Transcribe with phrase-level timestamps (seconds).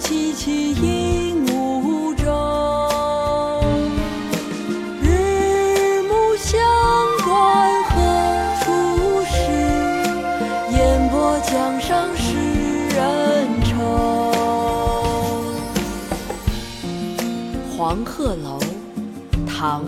[0.00, 2.24] 萋萋鹦鹉洲
[5.02, 6.58] 日暮乡
[7.24, 7.90] 关何
[8.60, 8.64] 处
[9.26, 9.36] 是
[10.72, 12.28] 烟波江上使
[12.88, 12.98] 人
[13.62, 14.32] 愁
[17.76, 18.58] 黄鹤楼
[19.46, 19.84] 唐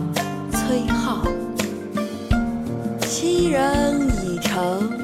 [0.52, 1.26] 崔颢。
[3.00, 5.01] 昔人已乘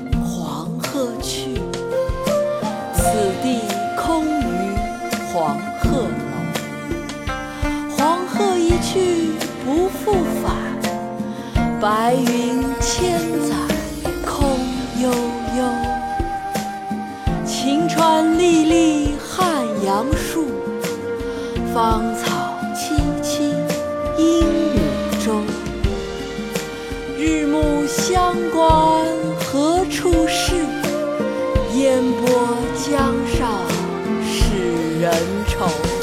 [8.81, 9.33] 去
[9.65, 10.12] 不复
[10.43, 10.55] 返
[11.81, 13.55] 白云千载
[14.25, 14.59] 空
[15.03, 15.11] 悠
[15.57, 15.61] 悠。
[17.45, 20.47] 晴川历历汉阳树
[21.75, 23.43] 芳草萋萋
[24.17, 25.41] 鹦鹉洲
[27.17, 29.07] 日暮乡关
[29.39, 30.55] 何处是？
[31.79, 33.53] 烟波江上
[34.25, 35.13] 使人
[35.47, 35.98] 愁。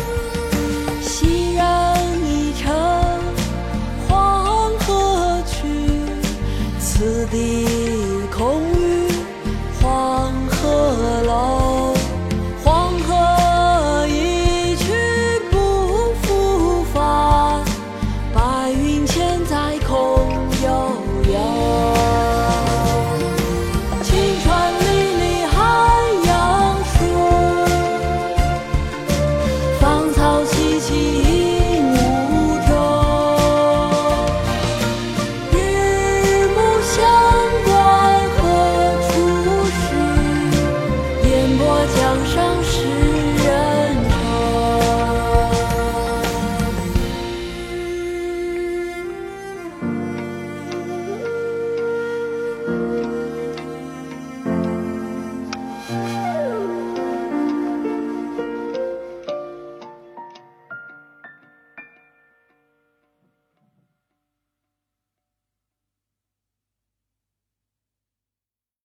[6.97, 7.65] 此地
[8.31, 9.04] 空余。